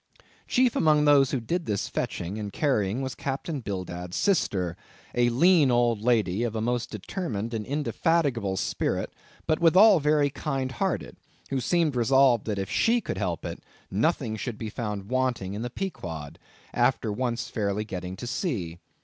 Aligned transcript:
Chief 0.47 0.75
among 0.75 1.05
those 1.05 1.29
who 1.29 1.39
did 1.39 1.67
this 1.67 1.87
fetching 1.87 2.39
and 2.39 2.51
carrying 2.51 3.03
was 3.03 3.13
Captain 3.13 3.59
Bildad's 3.61 4.17
sister, 4.17 4.75
a 5.13 5.29
lean 5.29 5.69
old 5.69 6.01
lady 6.01 6.41
of 6.41 6.55
a 6.55 6.59
most 6.59 6.89
determined 6.89 7.53
and 7.53 7.67
indefatigable 7.67 8.57
spirit, 8.57 9.13
but 9.45 9.59
withal 9.59 9.99
very 9.99 10.31
kindhearted, 10.31 11.17
who 11.51 11.59
seemed 11.61 11.95
resolved 11.95 12.45
that, 12.45 12.57
if 12.57 12.67
she 12.67 12.99
could 12.99 13.19
help 13.19 13.45
it, 13.45 13.61
nothing 13.91 14.35
should 14.35 14.57
be 14.57 14.71
found 14.71 15.07
wanting 15.07 15.53
in 15.53 15.61
the 15.61 15.69
Pequod, 15.69 16.39
after 16.73 17.11
once 17.11 17.47
fairly 17.49 17.85
getting 17.85 18.15
to 18.15 18.25
sea. 18.25 18.79